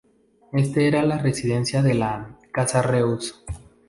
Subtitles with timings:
[0.53, 3.39] Este era la residencia de la "Casa Reuss".